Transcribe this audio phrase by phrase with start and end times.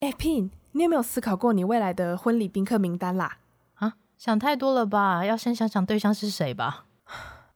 [0.00, 3.36] 哎，Pin，你有没有思考过你未来的婚礼宾客名单啦？
[3.74, 5.26] 啊，想太多了吧？
[5.26, 6.86] 要先想想对象是谁吧。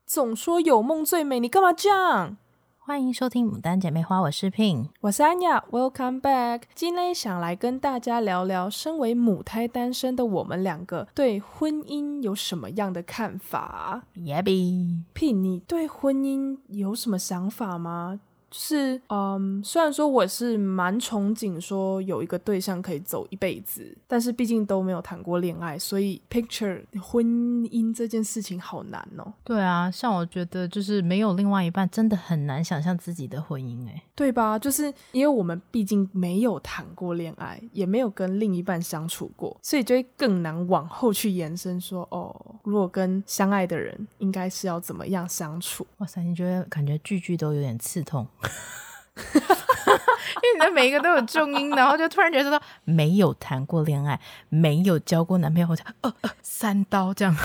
[0.05, 2.37] 总说有梦最美，你干嘛这样？
[2.77, 6.61] 欢迎收听《牡丹姐妹花》，我是 Pin，我是安雅，Welcome back。
[6.75, 18.19] 今天想来跟大家聊聊，身为母胎单身的我们两个对婚姻有什么样的看法？Yeah，Pin，你对婚姻有什么想法吗？
[18.57, 29.33] 是，嗯，虽然说我是蛮憧憬说有一个对象可以走一辈子，但是毕竟都没有谈过恋爱，所以 picture 婚姻这件事情好难哦。
[29.43, 34.57] 对啊，像我觉得就是没有另外一半，真的很难想象自己的婚姻，哎，对吧？
[34.57, 45.85] 就是因为我们毕竟没有谈过恋爱，也没有跟另一半相处过，所以就会更难往后去延伸说，哦，如果跟相爱的人，应该是要怎么样相处？
[45.97, 48.25] 哇塞，你觉得感觉句句都有点刺痛。
[49.25, 54.19] 因为你的每一个都有重音，然后就突然觉得说没有谈过恋爱，
[54.49, 57.35] 没有交过男朋友，或者呃呃三刀这样。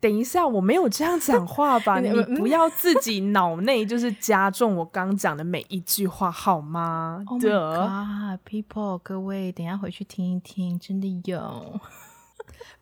[0.00, 1.98] 等一下，我没有这样讲话吧？
[2.02, 7.24] 你不要自己脑内就是加重我刚讲的每一句话好吗？
[7.40, 11.80] 对啊，people，各位等一下回去听一听，真的有。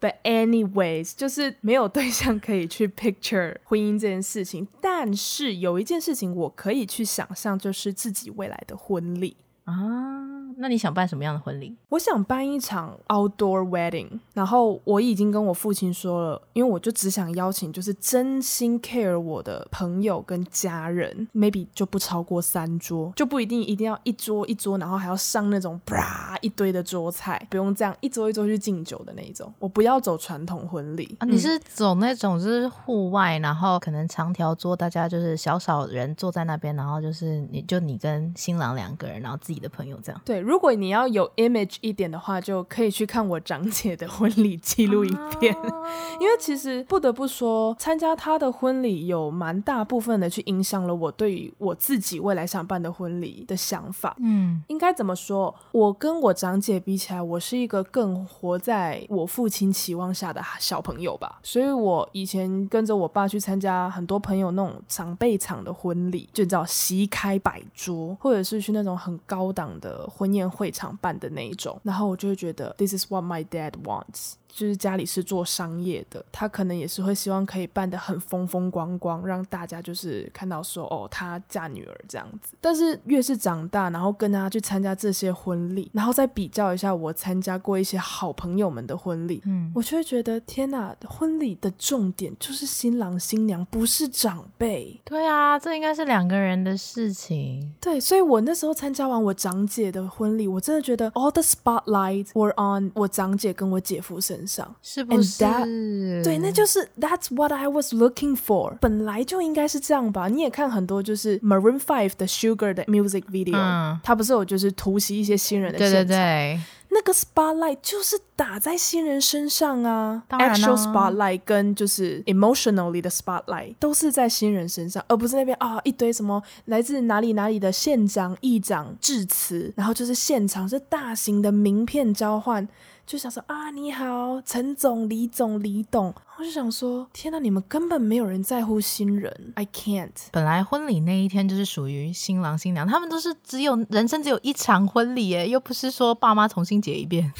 [0.00, 9.36] But anyways，就是没有对象可以去 picture 婚姻这件事情，但是有一件事情我可以去想象，就是自己未来的婚礼。
[9.72, 10.18] 啊。
[10.56, 11.74] 那你想办什么样的婚礼？
[11.88, 29.50] 我想办一场 outdoor wedding，然后我已经跟我父亲说了，因为我就只想邀请就是真心 care 我的朋友跟家人，maybe 就不超过三桌，就不一定一定要一桌一桌，然后还要上那种啪一堆的桌菜，不用这样一桌一桌去敬酒的那一种。
[29.58, 40.20] 我不要走传统婚礼啊，你是走那种就是户外，然后可能长条桌，大家就是小少人坐在那边，然后就是你就你跟新郎两个人，然后自己的朋友这样。
[40.25, 40.41] 对。
[40.41, 45.55] 如果你要有 image 一点的话，就可以去看我长姐的婚礼记录影片。
[45.55, 45.62] 啊、
[46.18, 54.17] 因为其实不得不说，参加她的婚礼有蛮大部分的去影响了我对于我自己未来想办的婚礼的想法。
[54.20, 55.55] 嗯，应该怎么说？
[55.73, 61.39] 我跟我长姐比起来，我是一个更活在我父亲期望下的小朋友吧。
[61.42, 70.50] 所以我以前跟着我爸去参加很多朋友那种长辈场的婚礼，就叫席开百桌，或者是去那种很高党的婚宴。
[70.50, 74.33] 会场办的那一种，然后我就会觉得，This is what my dad wants。
[74.52, 82.55] 就是家里是做商业的，他可能也是会希望可以办得很风风光光，让大家就是看到说哦，他嫁女儿这样子。
[82.60, 95.00] 但是越是长大，然后跟他去参加这些婚礼，然后再比较一下我参加过一些好朋友们的婚礼，嗯，我就会觉得天哪，婚礼的重点就是新郎新娘，不是长辈。
[95.05, 97.72] 对啊，这应该是两个人的事情。
[97.80, 108.77] 对，所以我那时候参加完我长姐的婚礼，我真的觉得 all the spotlights were on 我长姐跟我姐夫身上是不是？That, 对，那就是 That's what I was looking for。
[108.80, 110.28] 本来就应该是这样吧？
[110.28, 120.23] 你也看很多就是 Maroon Five 的 Sugar 的 music video，嗯，他不是有就是突袭一些新人的现场，对对对，那个 spotlight 就是打在新人身上啊。
[120.30, 132.67] Actual spotlight 跟就是 emotionally 的 spotlight 都是在新人身上，而不是那边啊一堆什么来自哪里哪里的县长、议长致辞，然后就是现场是大型的名片交换。
[133.10, 140.12] 就想说啊，你好，陈总、李总、李董，我就想说，天哪，你们根本没有人在乎新人，I can't。
[140.31, 147.32] 本来婚礼那一天就是属于新郎新娘，他们都是只有人生只有一场婚礼，耶，又不是说爸妈重新结一遍。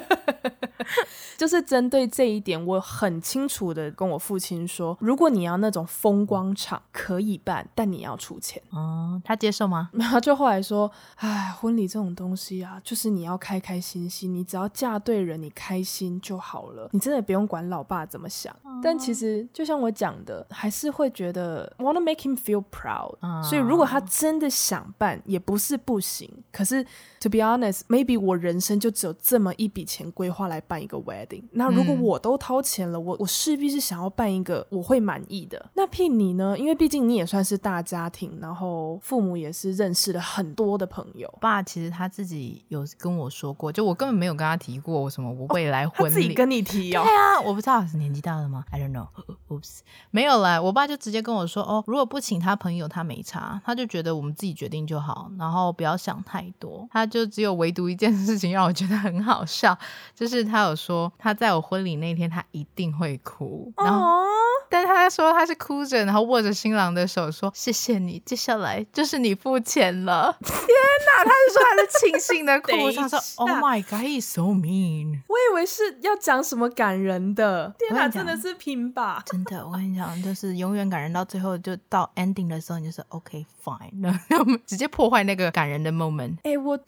[1.36, 8.62] 就是针对这一点，我很清楚的跟我父亲说，如果你要那种风光场，可以办，但你要出钱。
[8.70, 9.90] 哦，他接受吗？
[9.94, 18.54] 然后就后来说，哎，婚礼这种东西啊，就是你要开开心心，你只要嫁对人，你开心就好了，你真的不用管老爸怎么想。
[18.62, 23.42] 哦、但其实就像我讲的，还是会觉得 wanna make him feel proud、哦。
[23.42, 26.30] 所以如果他真的想办，也不是不行。
[26.52, 26.82] 可是
[27.20, 31.42] to be honest，maybe 我人生就只有这么一笔钱规划来办一个 wedding。
[31.52, 35.70] 那如果我都掏钱了，嗯、我我势必是想要办一个我会满意的。
[35.74, 36.56] 那 Pin 你呢？
[36.58, 41.32] 因为毕竟你也算是大家庭，然后父母也是认识了很多的朋友。
[41.40, 47.02] 爸其实他自己有跟我说过，就我根本没有跟他提过我什么我未来婚礼、自己跟你提哦？
[47.02, 49.06] 对啊，我不知道是年纪大了吗？I don't know。
[49.48, 49.80] Oops，
[50.10, 50.60] 没有啦。
[50.60, 56.88] 我爸就直接跟我说，哦，如果不请他朋友，他没差，他就觉得我们自己决定就好，然后不要想太多。
[56.92, 59.76] 他就只有唯独一件事情让我觉得很好笑，
[60.14, 61.12] 就是他有说。
[61.18, 63.72] 他在我婚礼那天，他一定会哭。
[63.76, 64.24] 然后，
[64.68, 70.36] 但是他说他是哭着，然后握着新郎的手说：“谢谢你，接下来就是你付钱了。
[70.44, 79.22] ”天哪，他是说他是庆幸的哭，他说：“Oh my God, he's so mean。”我以为是要讲什么感人的，天哪，真的是拼吧？
[79.26, 86.36] 真的，我跟你讲，就是永远感人到最后，就到 ending 的时候，你就是 OK fine，然后 直接破坏那个感人的 moment。
[86.42, 86.78] 哎，我。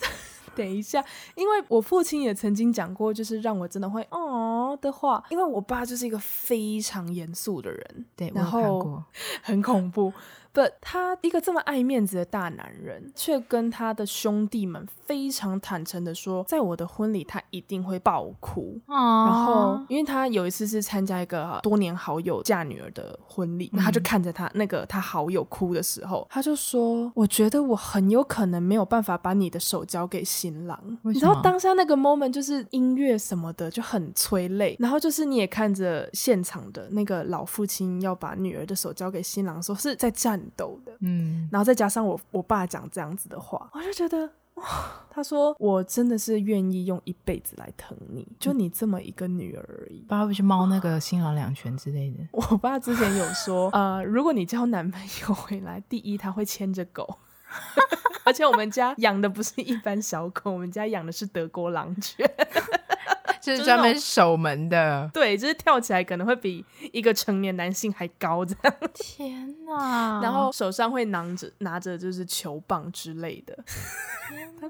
[0.58, 1.04] 等一下，
[1.36, 5.22] 因为我父亲也曾经讲过，就是让我真的会哦的话。
[5.30, 9.00] 因为我爸就是一个非常严肃的人，对，然后
[9.42, 10.12] 很恐怖。
[10.54, 18.80] But 他一个这么爱面子的大男人，却跟他的兄弟们非常坦诚的说，在我的婚礼他一定会爆哭。
[18.86, 18.94] 哦。
[19.28, 40.38] 然后，因为他有一次是参加一个多年好友嫁女儿的婚礼，嗯、他就看着他那个他好友哭的时候，他就说：“我觉得我很有可能没有办法把你的手交给新郎。”你知道当下那个 moment 就是音乐什么的就很催泪，然后就是你也看着现场的那个老父亲要把女儿的手交给新郎说，是在站。
[40.56, 44.64] 抖的，嗯，然后再加上我我爸讲这样子的话，我就觉得哇，
[45.10, 50.04] 他说我真的是愿意用一辈子来疼你，就你这么一个女儿而已。
[50.08, 52.18] 爸爸不去猫那个新郎两拳之类的。
[52.32, 57.18] 我爸之前有说，呃，如果你交男朋友回来，第一他会牵着狗，
[58.24, 62.28] 而且我们家养的不是一般小狗，我们家养的是德国狼犬。
[63.40, 68.74] 就是专门守门的，对，就是跳起来可能会比一个成年男性还高这样。
[68.94, 70.20] 天哪！
[70.22, 73.56] 然后手上会拿着拿着就是球棒之类的。
[74.60, 74.68] 他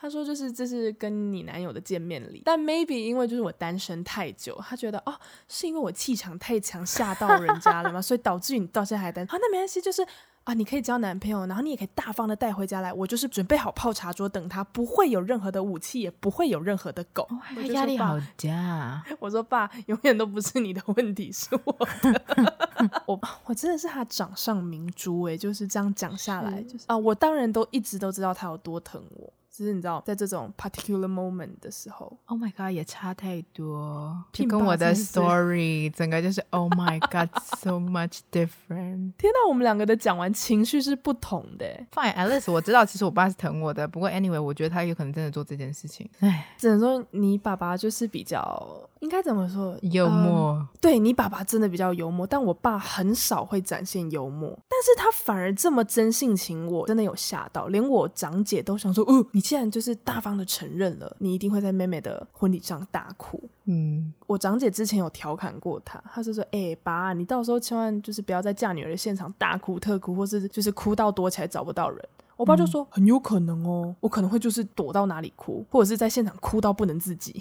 [0.00, 5.14] 他说就是这是跟你男友的见面礼，但 maybe 因为就是我单身太久，他觉得哦
[5.48, 8.00] 是因为我气场太强吓到人家了吗？
[8.00, 9.32] 所以导致你到现在还单身。
[9.32, 10.06] 好，那没关系，就是。
[10.46, 12.92] 啊，你可以交男朋友，然后你也可以大方的带回家来。
[12.92, 17.26] 我就是准备好泡茶桌等他，不会有任何的武器，也不会有任何的狗。
[17.28, 19.04] 哦、压力好大。
[19.18, 22.22] 我说爸，永远都不是你的问题，是我的。
[23.06, 29.32] 我我真的是他掌上明珠哎，就是这样讲下来，就是啊，我当然都一直都知道他有多疼我。
[29.56, 39.12] 只是你知道，在这种 particular moment 的时候，Oh my God，也差太多，就跟我的 story 整个就是 Oh my God，so much different。
[39.16, 41.64] 天哪，我们两个的讲完情绪是不同的。
[41.94, 43.88] Fine，at least 我知道，其实我爸是疼我的。
[43.88, 46.06] 不过 anyway，我觉得他有可能真的做这件事情。
[46.20, 48.82] 唉，只能说你爸爸就是比较。
[49.00, 49.78] 应该怎么说？
[49.82, 50.52] 幽默。
[50.52, 77.40] 嗯、对，你爸爸真的比较幽默，但我爸很少会展现幽默，但是他反而这么真性情，我真的有吓到，连我长姐都想说：“哦、呃，你既然就是大方的承认了，你一定会在妹妹的婚礼上大哭。”嗯，我长姐之前有调侃过她，她就说：“哎、欸，爸，你到时候千万就是不要在嫁女儿的现场大哭特哭，或是就是哭到躲起来找不到人。”我爸就说：“嗯、很有可能哦，我可能会就是躲到哪里哭，或者是在现场哭到不能自己。”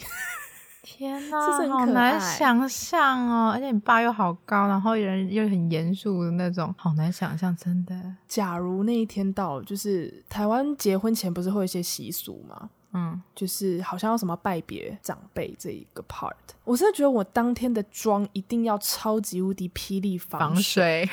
[0.86, 1.38] 天呐，
[1.68, 3.52] 好难想象哦！
[3.52, 8.00] 而且你爸又好高，然后人又很严肃的那种，好难想象，真的。
[8.28, 12.70] 假如那一天到了，就是台湾结婚前不是会有一些习俗吗？
[12.94, 16.32] 嗯，就是好像要什么拜别长辈这一个 part，
[16.64, 21.06] 我真的觉得我当天的妆一定要超级无敌霹雳防水。
[21.06, 21.12] 防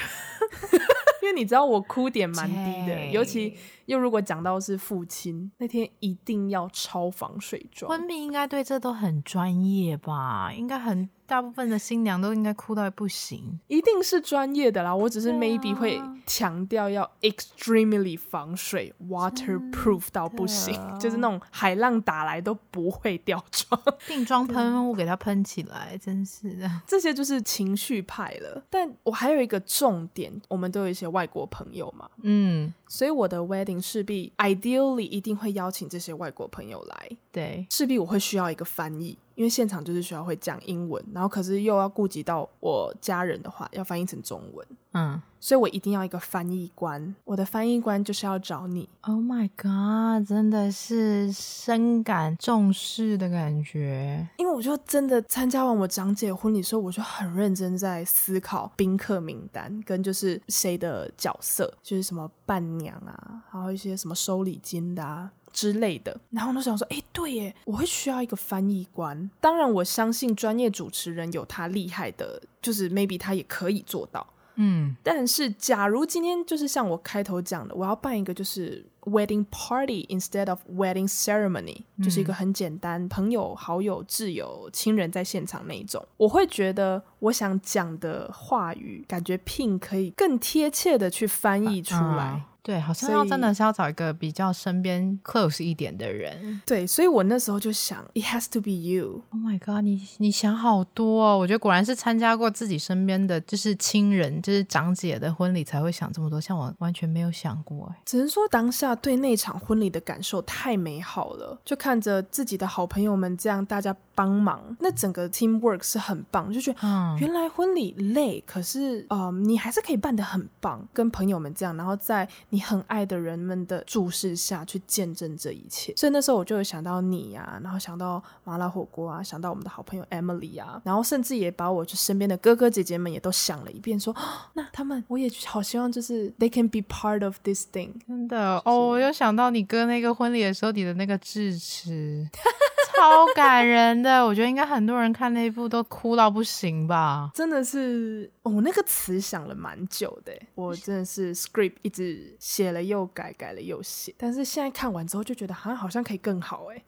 [0.70, 0.78] 水
[1.22, 3.56] 因为你知道我哭点蛮低的， 尤其
[3.86, 7.90] 又如果讲到是父亲那天，一定要超防水妆。
[7.90, 10.52] 婚礼应该对这都很专业吧？
[10.52, 11.08] 应该很。
[11.24, 14.94] 大部分的新娘都应该哭到不行，一定是专业的啦。
[14.94, 23.80] 我只是 maybe 会强调要 extremely 防水，waterproof 到不行，就是那种海浪打来都不会掉妆。
[24.06, 26.70] 定妆喷雾给它喷起来，真是的。
[26.86, 28.62] 这些就是情绪派了。
[28.68, 39.18] 但我还有一个重点，我们都有一些外国朋友嘛，嗯，所以我的 wedding 势必 ideally 一定会邀请这些外国朋友来，对，势必我会需要一个翻译。
[39.34, 47.14] 因为现场就是需要会讲英文，然后可是又要顾及到我家人的话，要翻译成中文，嗯，所以我一定要一个翻译官。
[47.24, 48.88] 我的翻译官就是要找你。
[49.02, 54.28] Oh my god，真的是深感重视的感觉。
[54.38, 65.30] 因为我就真的参加完我长姐婚礼的时候，我就很认真在思考宾客名单跟就是谁的角色，就是什么伴娘啊，还有一些什么收礼金的啊。
[65.52, 69.30] 之类的，然后我就想说，哎，对耶，我会需要一个翻译官。
[69.40, 74.26] 当然，我相信专业主持人有他厉害的，就是 maybe 他也可以做到。
[74.56, 92.24] 嗯，但是假如今天就是像我开头讲的，我要办一个就是 wedding party instead of wedding ceremony，嗯，就是一个很简单，朋友、好友、挚友、亲人在现场那一种，我会觉得我想讲的话语，感觉 Pin 可以更贴切的去翻译出来。
[92.24, 96.62] 啊对，好像要真的是要找一个比较身边 close 一点的人。
[96.64, 99.20] 对，所以我那时候就想，it has to be you。
[99.30, 101.36] Oh my god，你你想好多哦！
[101.36, 108.00] 我觉得果然是参加过自己身边的就是亲人，就是长姐的婚礼才会想这么多，像我完全没有想过哎。
[108.04, 116.78] 只能说当下对那场婚礼的感受太美好了，就看着自己的好朋友们这样大家帮忙，那整个 teamwork 是很棒，就觉得
[117.18, 122.28] 原来婚礼累，可是呃你还是可以办得很棒，跟朋友们这样，然后在。
[122.52, 134.14] 你很爱的人们的注视下去见证这一切，所以那时候我就有想到你呀、啊，然后想到麻辣火锅啊，想到我们的好朋友 Emily 啊，然后甚至也把我就身边的哥哥姐姐们也都想了一遍，说
[134.52, 137.92] 那他们我也好希望就是 they can be part of this thing。
[138.06, 142.28] 真的哦，我又想到你哥那个婚礼的时候，你的那个致辞。
[143.02, 147.30] 超感人的，我觉得应该很多人看那一部都哭到不行吧？
[147.34, 156.82] 真的是，我、哦、那个词想了蛮久的，我真的是 script 一直写了又改，改了又写，但是现在看完之后就觉得好像好像可以更好哎，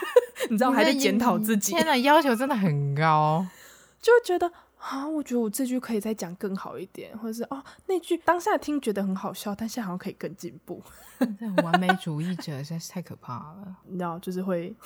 [0.50, 1.72] 你知道，还在检讨自己。
[1.72, 3.46] 天哪，要求真的很高，
[4.02, 4.50] 就会觉得
[4.80, 10.82] 啊，我觉得我这句可以再讲更好一点，或者是哦，那句当下听觉得很好笑，但现在好像可以更进步。
[11.62, 14.74] 完美主义者实在是太可怕了，你知道，就是会。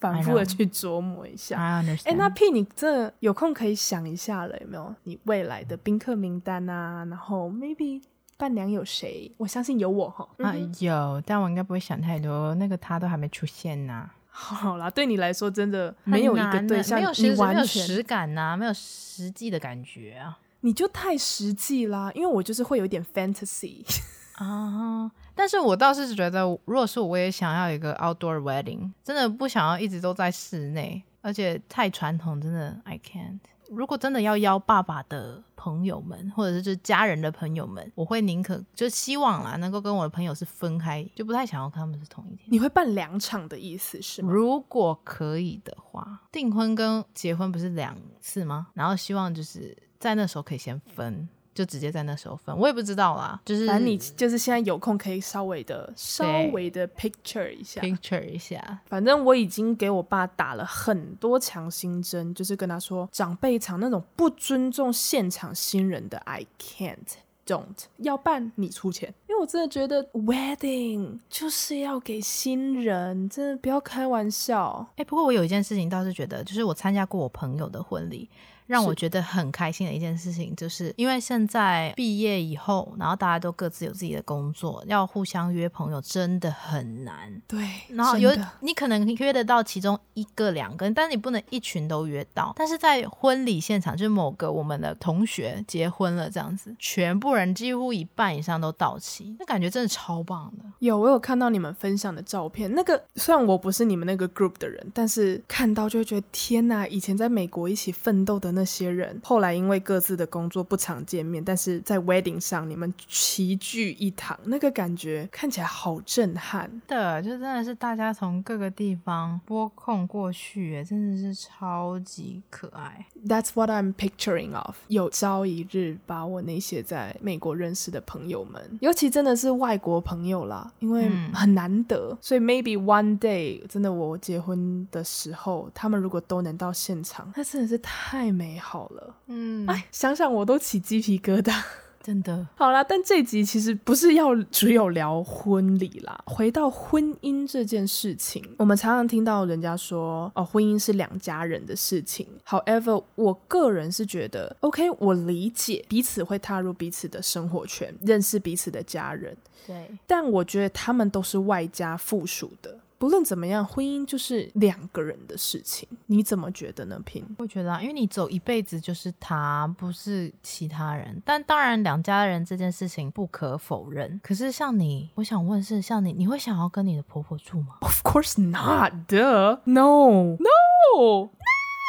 [0.00, 1.58] 反复的去琢磨一下。
[1.58, 4.94] 哎、欸，那 P，你这有空可以想一下了，有没有？
[5.04, 8.02] 你未来的宾客名单啊，然后 maybe
[8.36, 9.32] 伴娘有谁？
[9.38, 10.28] 我相信有我哈。
[10.40, 12.54] 啊，有，但我应该不会想太多。
[12.56, 14.14] 那个他都还没出现呢、啊。
[14.36, 20.36] 好啦，对你来说真的没有一个对象，没有实感呐、啊，没有实际的感觉啊。
[20.62, 23.84] 你就太实际啦，因为我就是会有点 fantasy
[24.34, 25.08] 啊。
[25.36, 33.38] 但是我倒是觉得，如果是我，我也想要一个 outdoor wedding，真的不想要一直都在室内，而且太传统，真的 I can't。
[33.70, 42.46] 如果真的要邀爸爸的朋友们，或者是就是家人的朋友们，我会宁可就希望啦，能够跟我的朋友是分开，就不太想要跟他们是同一天。
[42.50, 44.32] 你会办两场的意思是吗？
[44.32, 48.68] 如果可以的话，订婚跟结婚不是两次吗？
[48.74, 51.28] 然后希望就是在那时候可以先分。
[51.54, 53.40] 就直接在那时候分，我也不知道啦。
[53.44, 58.80] 就是反正你就是现在有空可以稍微的稍微的 picture 一下，picture 一下。
[58.86, 66.98] 反正我已经给我爸打了很多强心针，就是跟他说，长辈场那种不尊重现场新人的，I can't
[67.46, 74.84] don't 要办你出钱，因为我真的觉得 wedding 就是要给新人，真的不要开玩笑。
[74.92, 78.28] 哎、欸，不过我有一件事情倒是觉得，就是我参加过我朋友的婚礼。
[78.66, 87.42] 让我觉得很开心的一件事情，就是因为现在毕业以后，然后大家都各自有自己的工作，要互相约朋友真的很难。
[87.46, 88.30] 对，然后有
[88.60, 92.54] 你可能约得到其中一个两个，但是你不能一群都约到。
[92.56, 100.64] 但是在婚礼现场，就是某个我们的同学结婚了这样子，全部人几乎一半以上都到齐，那感觉真的超棒的。
[100.78, 108.53] 有，我有看到你们分享的照片，那个虽然我不是你们那个 group 的人，但是看到就会觉得天哪，以前在美国一起奋斗的。
[108.54, 116.70] 那些人后来因为各自的工作不常见面，但是在 wedding 上你们齐聚一堂，那个感觉看起来好震撼。
[116.86, 123.06] 的，就真的是大家从各个地方拨空过去，哎，真的是超级可爱。
[123.26, 124.76] That's what I'm picturing of。
[124.88, 138.43] 有朝一日把我那些在美国认识的朋友们，尤其真的是外国朋友啦，因为很难得，嗯、所以 maybe one day 真的我结婚的时候，他们如果都能到现场，那真的是太美。
[138.44, 141.62] 美好了，嗯，哎，想想我都起鸡皮疙瘩，
[142.02, 142.46] 真的。
[142.56, 152.26] 好啦，但这集其实不是要只有聊婚礼啦，回到婚姻这件事情，我们常常听到人家说，哦，婚姻是两家人的事情。
[152.46, 159.34] However，我个人是觉得，OK，我理解彼此会踏入彼此的生活圈，认识彼此的家人，
[159.66, 162.78] 对，但我觉得他们都是外加附属的。
[163.00, 165.86] 无论怎么样，婚姻就是两个人的事情。
[166.06, 167.24] 你怎么觉得呢，Pin？
[167.36, 171.20] 我觉得啊，因为你走一辈子就是他，不是其他人。
[171.24, 174.18] 但当然，两家人这件事情不可否认。
[174.22, 178.92] 可是像你，我想问是，像你，你会想要跟你的婆婆住吗？Of course not.
[179.06, 179.60] Duh.
[179.64, 180.36] No.
[180.38, 181.30] No.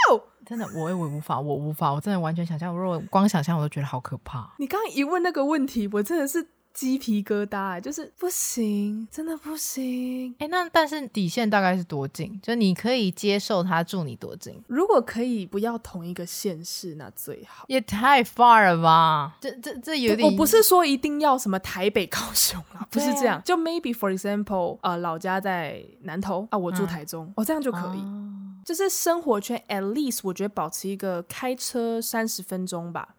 [0.09, 0.21] No.
[0.45, 2.75] 真的，我也我无法，我无法，我真的完全想象。
[2.75, 4.53] 如果光想象，我都觉得好可怕。
[4.59, 6.49] 你刚刚一问那个问题，我真的是。
[6.75, 10.35] 鸡皮疙瘩，就是不行，真的不行。
[10.39, 12.37] 哎，那但是底线大概是多近？
[12.43, 14.61] 就你可以接受他住你多近？
[14.67, 17.63] 如果可以不要同一个县市，那最好。
[17.69, 19.37] 也太 far 了吧？
[19.39, 20.29] 这这这有点……
[20.29, 23.41] 我不是说一定要什么台北 高雄啊，不是这样。
[23.45, 28.03] 就 maybe for example，呃，老家在南投啊，我住台中，哦，这样就可以。
[28.65, 33.14] 就是生活圈，at least 我觉得保持一个开车三十分钟吧。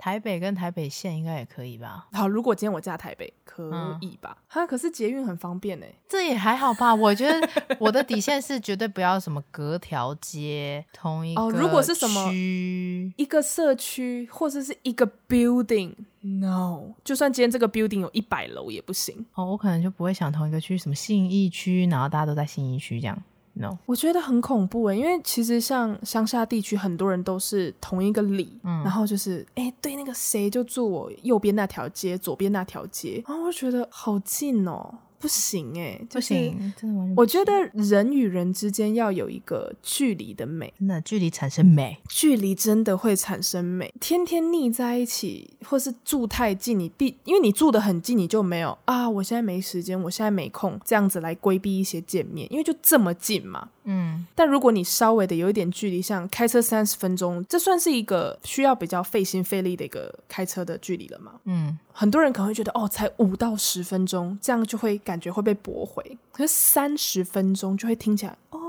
[0.00, 2.08] 台北跟台北县应该也可以吧？
[2.12, 4.34] 好，如果今天我嫁台北，可以吧？
[4.48, 5.84] 哈、嗯，可是捷运很方便呢。
[6.08, 6.94] 这也还好吧？
[6.94, 7.46] 我觉得
[7.78, 19.26] 我的底线是绝对不要什么隔条街同一个哦，如果是什么一个社区或者是一个 building，no，就算今天这个 building 有一百楼也不行。
[19.34, 23.22] 哦，我可能就不会想同一个区，什么信义区，然后大家都在信义区这样。
[23.52, 23.76] No.
[23.84, 34.94] 我觉得很恐怖诶，因为其实像乡下地区，很多人都是同一个里，嗯、然后就是哎，对那个谁就住我右边那条街，左边那条街，然后我觉得好近哦。
[35.20, 37.14] 不行哎、欸，就是、不行，真的。
[37.14, 43.92] 我觉得人与人之间要有一个距离的美，真的距离产生美，距离真的会产生美。
[44.00, 53.68] 天天腻在一起，或是住太近，你必因为你住的很近，你就没有啊，我现在没时间，我现在没空，这样子来规避一些见面，因为就这么近嘛。
[53.84, 61.32] 嗯，但如果你稍微的有一点距离，像开车三十分钟，这算是一个需要比较费心费力的一个开车的距离了吗？
[61.44, 68.59] 嗯，很多人可能会觉得哦，才五到十分钟，这样就会感觉会被驳回，可是三十分钟就会听起来哦。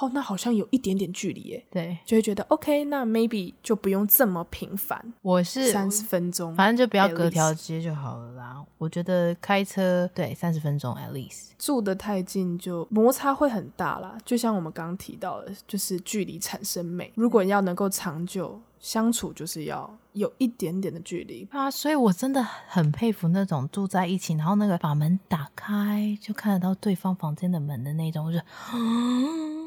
[0.00, 5.14] 哦，那好像有一点点距离耶，对，就会觉得 OK，那 maybe 就不用这么频繁。
[5.22, 8.64] 我是三十分钟，反正就不要隔条街就好了啦。
[8.76, 14.18] 我觉得开车对三十分钟 at least，住得太近就摩擦会很大啦。
[14.24, 17.12] 就像我们刚刚提到的，就是距离产生美。
[17.14, 21.70] 如果要能够长久相处，就是要有一点点的距离啊。
[21.70, 28.40] 所以我真的很佩服那种住在一起，然后那个把门打开就看得到对方房间的门的那种，就。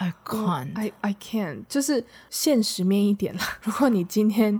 [0.00, 0.76] I can't.
[0.76, 1.64] I I can't.
[1.68, 3.58] 就是现实面一点啦。
[3.62, 4.58] 如果你今天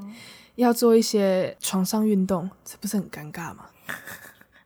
[0.57, 3.66] 要做一些床上运动，这不是很尴尬吗？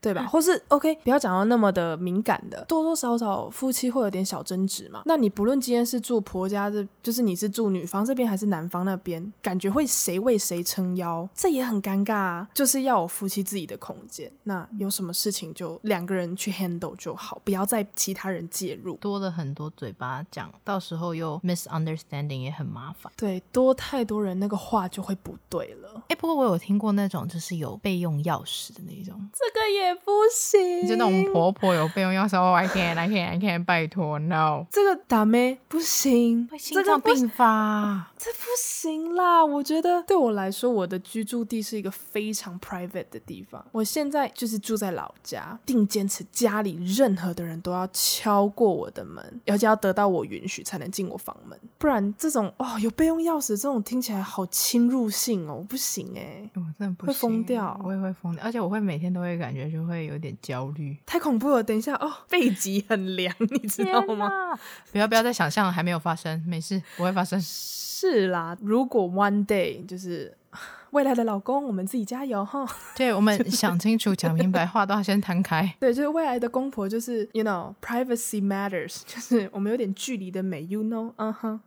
[0.03, 0.27] 对吧？
[0.27, 5.03] 或是 OK，不要讲到那么的敏感的，多多少少夫妻会有点小争执嘛。
[5.07, 12.49] 那你不论今天是住婆家这，就是你是住女方这边还是男方那边，感觉会谁为谁撑腰，这也很尴尬啊。
[12.53, 18.97] 就是要有夫妻自己的空间，那有什么事情就两个人去 handle 就好，不要再其他人介入。
[18.97, 23.13] 多了很多嘴巴讲，到时候又 misunderstanding 也很麻烦。
[23.17, 25.93] 对，多太多人那个话就会不对了。
[26.09, 29.92] 哎、欸，不过我有听过那种就是有备用钥匙的那种，这个也。
[29.97, 39.45] 不行，就那种婆婆有备用钥匙，I can't, I can't, I can't，拜托，no，这个打咩不行，会心脏病发，这不行啦。
[39.45, 43.65] 我觉得对我来说，我的居住地是一个非常 private 的地方。
[43.73, 61.63] 我现在就是住在老家，定坚持家里任何的人都要敲过我的门，而且要得到我允许才能进我房门，不然这种哦有备用钥匙这种听起来好侵入性哦，不行哎，我真的不行，会疯掉，我也会疯掉，而且我会每天都会感觉就会有点焦虑，太恐怖了。
[61.63, 64.31] 等一下哦，背脊很凉， 你知道吗？
[64.93, 67.41] 不要不要再想象，还没有发生，没事，不会发生。
[67.41, 70.37] 是啦，如果 one day 就是
[70.91, 72.67] 未来的老公，我们自己加油哈。
[72.97, 75.73] 对，我们想清楚、讲明白，话都要先摊开。
[75.79, 81.61] 对，就是未来的公婆，就是 you know privacy matters，就是我们有点距离的美，you know，嗯哼。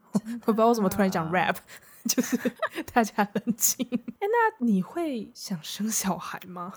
[0.46, 1.56] 我不知道为什么突然讲 rap，
[2.08, 2.38] 就是
[2.94, 3.86] 大家冷静。
[3.92, 6.72] 哎，那你会想生小孩吗？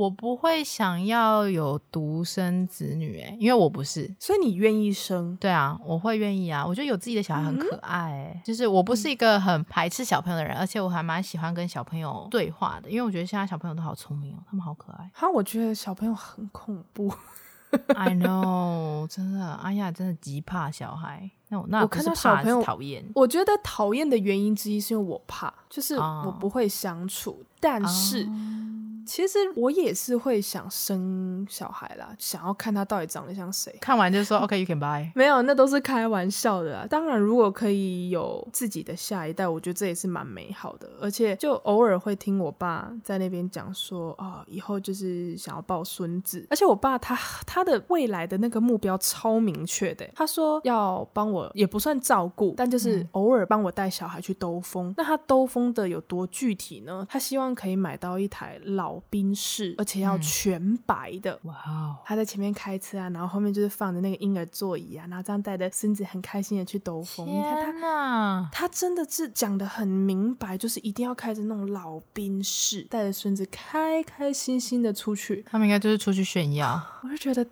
[0.00, 5.36] 我不会想要有独生子女，哎，因为我不是，所以你愿意生？
[5.36, 15.10] 对啊，我会愿意啊，我觉得有自己的小孩很可爱，哎，就是我不是一个很排斥小朋友的人，而且我还蛮喜欢跟小朋友对话的，因为我觉得现在小朋友都好聪明哦，他们好可爱。
[15.12, 17.12] 哈，我觉得小朋友很恐怖，
[17.94, 21.30] I know，真的，哎呀，真的极怕小孩。
[21.48, 27.46] 那我那我看到小朋友讨厌，我觉得讨厌的原因之一是因为我怕，就是我不会相处，oh.
[27.60, 28.22] 但是。
[28.22, 28.69] Oh.
[29.10, 33.76] 其实我也是会想生小孩啦，想要看他到底长得像谁。
[33.80, 35.10] 看完就说 OK，you can buy。
[35.16, 36.86] 没有，那都是开玩笑的啊。
[36.88, 40.88] 当然，如果可以有自己的下一代，我觉得这也是蛮美好的。
[41.00, 46.46] 而且，就偶尔会听我爸在那边讲说，哦，以后就是想要抱孙子。
[46.48, 54.90] 而且，我爸他他的未来的那个目标超明确的，他说要帮我，也不算照顾，但就是偶尔帮我带小孩去兜风。
[54.90, 54.94] 嗯。
[54.98, 57.04] 那他兜风的有多具体呢？
[57.10, 58.99] 他希望可以买到一台老。
[59.08, 61.38] 宾士，而且要全白的。
[61.44, 61.96] 哇哦！
[62.04, 67.26] 他在前面开车啊，然后后面就是放着那个婴儿座椅啊，然后这样带着孙子很开心的去兜风。
[67.26, 75.44] 你看他，他真的是讲的很明白，就是一定要开着那种老宾士，带着孙子开开心心的出去。
[75.48, 76.80] 他们应该就是出去炫耀。
[77.02, 77.48] 我就觉得，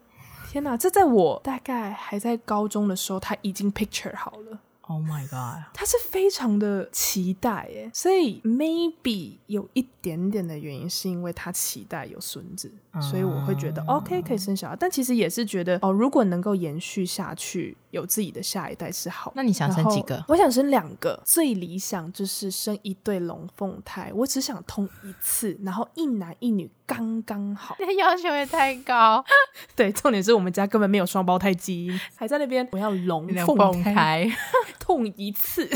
[0.51, 0.77] 天哪！
[0.77, 4.59] 这在我大概还在高中的时候，他已经 picture 好了。
[4.89, 5.65] Oh my god！
[5.75, 17.77] 他是非常的期待耶，所以 maybe 有一点点的原因是因为他期待有孙子，嗯、所以我会觉得 OK 可以生小孩，但其实也是觉得哦，如果能够延续下去。
[17.91, 19.33] 有自己的下一代是好。
[19.35, 20.25] 那你想生几个？
[20.29, 24.11] 我想生两个，最理想就是生一对龙凤胎。
[24.15, 27.77] 我只想通一次，然后一男一女刚刚好。
[27.81, 29.25] 那要求也太高。
[29.77, 34.31] 对，重点是我们家根本没有双胞胎基因，还在那边我要龙凤胎，
[34.79, 35.69] 痛一次。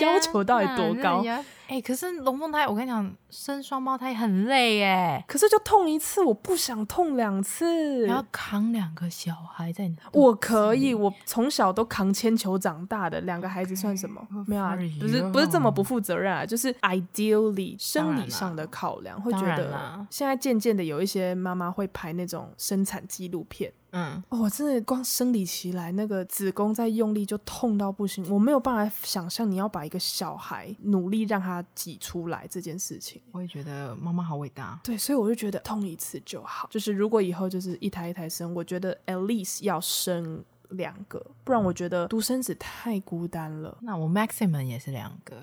[0.00, 1.22] 要求到底多高？
[1.66, 5.24] 哎、欸，可是龙凤胎，我跟你讲，生双胞胎很累哎。
[5.26, 8.04] 可是就痛一次，我不想痛两次。
[8.04, 23.72] 你要扛两个小孩在你，我可以，我从小都扛铅球长大的，两个孩子算什么？Okay, 没有啊，不是不是这么不负责任啊，就是 ideally 生理上的考量，会觉得现在渐渐的有一些妈妈会拍那种生产纪录片。
[23.96, 33.20] 嗯，哦，我真的光生理期来那个子宫在用力就痛到不行，我没有办法想象你要把一个小孩努力让他挤出来这件事情。
[33.32, 34.80] 我也觉得妈妈好伟大。
[34.82, 36.68] 对，所以我就觉得痛一次就好。
[36.70, 43.76] 就是如果以后就是一台一台生，我觉得 at least 要生两个，不然我觉得独生子太孤单了。
[43.82, 45.36] 那我 maximum 也是两个。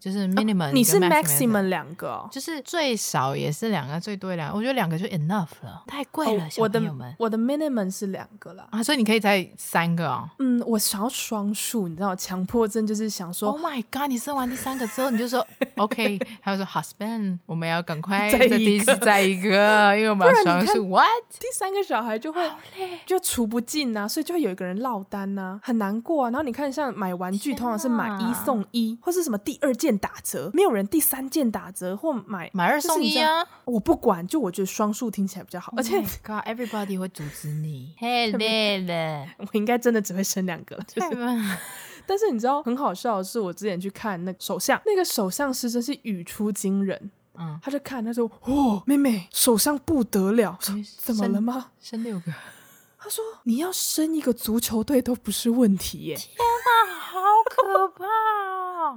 [0.00, 6.48] 就是 minimum，、哦、你是 maximum 两个、哦，就是最少也是两个，最多两个，我觉得两个就 enough 了，太贵了。
[6.58, 6.80] 我的
[7.18, 10.30] 我的 minimum 是两个了啊，所以你可以再三个啊、哦。
[10.38, 15.44] 嗯，我想要双数，你知道，强迫症就是想说，Oh my god，你生完第三个之后，你就说
[15.76, 20.88] OK，还有说 husband，我们要赶快再第四再一个， 因为我们要双数。
[20.88, 21.06] What？
[21.40, 22.40] 第三个小孩就会
[23.04, 26.30] 就除不尽啊，所以就会有一个人落单啊，很难过啊。
[26.30, 29.87] 然后你看，像买玩具，通常是买一送一，或是什么第二件。
[29.96, 33.46] 打折，没有人第三件打折或买买二送一啊！
[33.64, 36.00] 我不管，就我觉得双数听起来比较好，oh、而且
[36.44, 39.26] everybody 会阻止你，太累了。
[39.38, 41.08] 我应该真的只会生两个，就是。
[42.06, 47.10] 但是你知道很好笑的是，我之前去看那个首相，那个首相师真是语出惊人。
[47.34, 50.58] 嗯，他就看他说：“哦，妹妹，首相不得了，
[50.96, 51.72] 怎么了吗？
[51.80, 52.32] 生，六个。
[52.98, 58.04] ”他说：“你要生一个足球队都不是问题耶！”天哪，好可怕！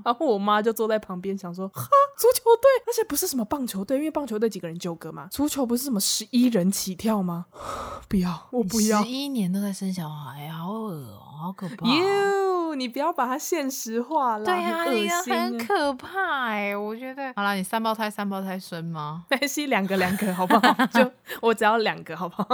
[0.04, 1.84] 然后我妈就坐在旁边想说：“哈，
[2.17, 7.46] 足球队，而且不是什么棒球队，因为棒球队几个人九个嘛，足球不是什么十一人起跳吗？
[8.08, 16.76] 不要，我不要，十一年都在生小孩，好恶哦，好可怕。” You 你不要把它现实化了，对啊，很恶心，很可怕哎！
[16.76, 19.26] 我觉得，好了，你三胞胎三胞胎生吗？
[19.30, 20.74] 没关系，两个两个好不好？
[20.88, 22.48] 就我只要两个好不好？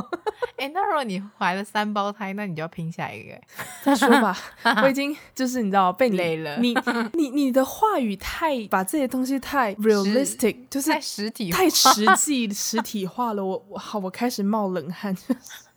[0.58, 3.40] 哎、欸，那如果你怀了三胞胎，那你就要拼下一个。
[3.84, 4.36] 再说吧，
[4.82, 6.76] 我已经就是你知道被你累了，你
[7.18, 13.44] 你你的话语太把这些东西太 realistic，就是太实体化，太实际实体化了。
[13.44, 15.16] 我我好，我开始冒冷汗。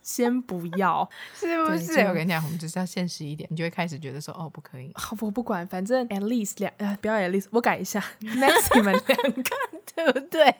[0.03, 1.07] 先不要，
[1.39, 1.99] 是不是？
[2.01, 4.91] 我跟你讲，我们就是要现实一点，你就会开始觉得说，哦，不可以。
[4.97, 9.55] 好，我不管，反正 at least 两，呃，不要 at least，我改一下，next 你们两个，
[9.95, 10.53] 对不对？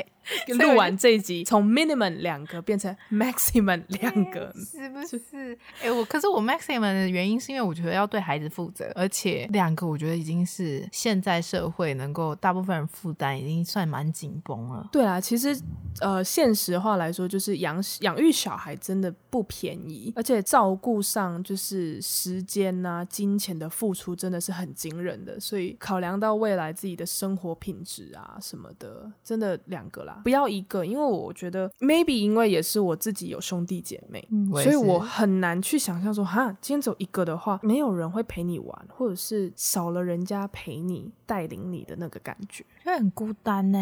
[0.58, 5.54] 录完这一集，从 minimum 两个变成 maximum 两个，是不是？
[5.80, 14.88] 哎、欸，我可是我 maximum 的原因是因为我觉得要对孩子负责，而且两个我觉得已经是现在社会能够大部分人负担已经算蛮紧绷了。
[14.91, 15.58] 对啊，其实
[16.00, 43.79] 呃，现实话来说，就是养养育小孩真的不便宜，而且照顾上就是时间啊、金钱的付出真的是很惊人的，所以考量到未来自己的生活品质啊什么的，真的两个啦，不要一个，因为我觉得 maybe 因为也是我自己有兄弟姐妹，嗯、所以我很难去想象说哈，今天走一个的话，没有人会陪你玩，或者是少了人家陪你带领你的那个感觉，会很孤单呢。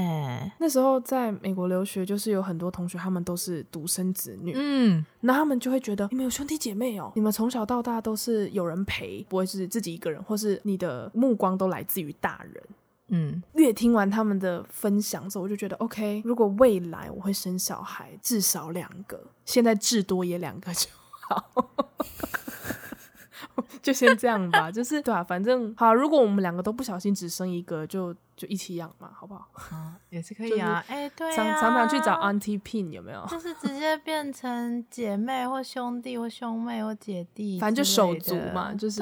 [0.60, 5.40] 那时候在美国留学，就是有很多同学他们都是独生子女，嗯，那。
[5.40, 12.62] 他们就会觉得你们有兄弟姐妹哦，你们从小到大都是有人陪，不会是自己一个人，或是你的目光都来自于大人。
[13.10, 16.22] 嗯，越听完他们的分享之后，我就觉得 OK。
[16.26, 20.88] 如果未来我会生小孩，至少两个，现在至多也两个就
[21.28, 21.70] 好，
[23.82, 24.70] 就先这样吧。
[24.72, 28.16] 就是对啊，反正好，如果我们两个都不小心只生一个，就。
[28.40, 29.50] 就一起养嘛，好不好？
[29.74, 30.82] 嗯， 也是可以啊。
[30.88, 33.22] 哎、欸，对啊，常常常去找 Auntie Pin 有没有？
[33.30, 38.74] 就是直接变成姐妹或兄弟或兄妹或姐弟，反正就手足嘛。
[38.74, 39.02] 就是，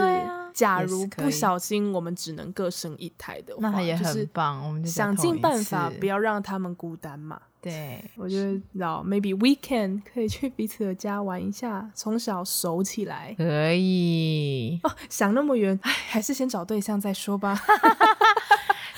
[0.58, 4.65] 假如不小心我们只能各生一胎的话，那也很棒。
[4.65, 7.39] 我们就想尽办法不要让他们孤单嘛。
[7.62, 13.36] 对，我觉得，老 maybe weekend 可以去彼此的家玩一下，从小熟起来。
[13.38, 17.56] 可以哦，想那么远，哎，还是先找对象再说吧。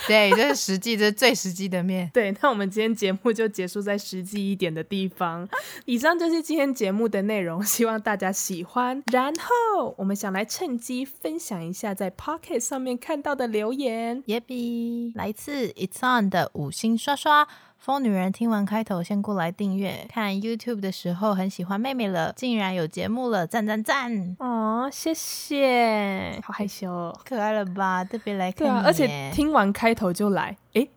[0.10, 5.48] 对，这是实际，这是最实际的面对，那我们今天节目就结束在实际一点的地方。
[5.86, 9.04] 以上就是今天节目的内容，希望大家喜欢。
[9.12, 14.24] 然后我们想来趁机分享一下在 Pocket 上面看到的留言。
[14.26, 17.48] 耶比，来自 It's On 的五星刷刷。
[17.80, 24.36] 疯女人听完开头先过来订阅，看 YouTube 的时候很喜欢妹妹了，竟然有节目了，赞赞赞！
[24.38, 28.04] 哦，谢谢，好害羞哦，可爱了吧？
[28.04, 30.90] 特别来看啊，而且听完开头就来，诶，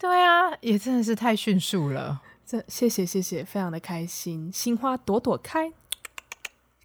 [0.00, 5.72] 对啊，也真的是太迅速了，这谢谢谢谢，非常的开心，心花朵朵开。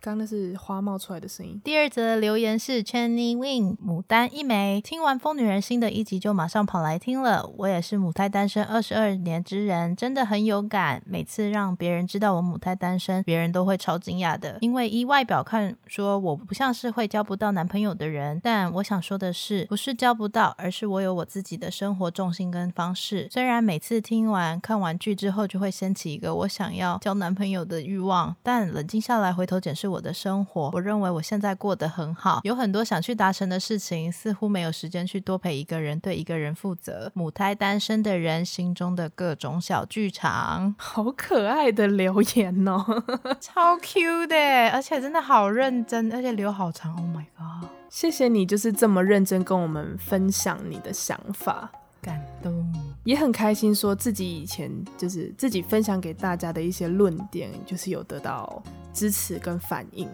[0.06, 1.60] 刚那是花冒出来的声音。
[1.64, 7.52] 第二则留言是 Chenny Win 牡丹一枚，听完疯女人新的一集就马上跑来听了。
[7.58, 11.02] 我也是母胎单身二十二年之人，真的很有感。
[11.08, 18.40] 每次让别人知道我母胎单身，别人都会超惊讶的，因为依外表看，说我不像是会交不到男朋友的人。
[18.44, 23.28] 但我想说的是，不是交不到，而是我有我自己的生活重心跟方式。
[23.32, 29.95] 虽然每次听完看完剧之后，就会掀起一个我想要交男朋友的欲望，但冷静下来回头检视我。
[29.96, 37.10] 我的生活，我认为我现在过得很好，有很多想去达成的事情，似乎没有时间去多陪一个人，对一个人负责。
[37.16, 42.84] 母胎单身的人心中的各种小剧场， 好可爱的留言哦，
[43.40, 46.94] 超 Q 的，而且真的好认真，而且留好长。
[46.96, 47.70] Oh my god！
[47.90, 51.72] 谢谢你，就是这么认真跟我们分享你的想法。
[52.06, 52.72] 感动，
[53.04, 58.62] 也很开心，说自己以前就是自己分享给大家的一些论点，就是有得到
[58.94, 60.08] 支持跟反应。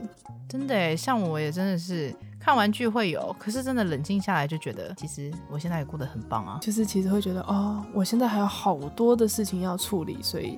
[0.48, 6.58] 真的，像我也真的是看完剧会有，可是真的冷静下来就觉得，其实我现在也过得很棒啊。
[6.62, 10.58] 就是其实会觉得，哦，我现在还有好多的事情要处理，所以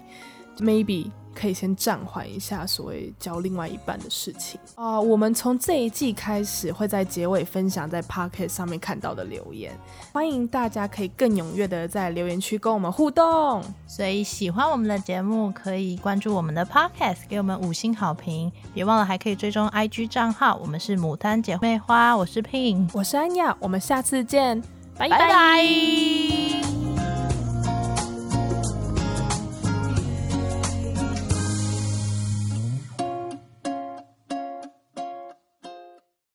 [0.60, 1.12] maybe。
[1.36, 5.02] 可以先暂缓一下所谓交另外一半的事情啊、呃。
[5.02, 9.76] 我们从这一季开始会在结尾分享在 Pocket 上面看到的留言，
[10.12, 13.64] 欢迎大家可以更踊跃的在留言区跟我们互动。
[13.88, 18.52] 所以喜欢我们的节目，可以关注我们的 Podcast，给我们五星好评。
[18.72, 24.62] 别忘了还可以追踪 IG 账号，我们是牡丹姐妹花，我是 Pin，我是安雅，我们下次见，
[25.00, 25.18] 拜拜。
[25.18, 26.83] 拜拜。